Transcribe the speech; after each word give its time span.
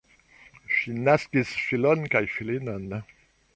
Ŝi 0.77 0.93
naskis 1.09 1.53
filon 1.67 2.03
kaj 2.17 2.25
filinon. 2.39 2.93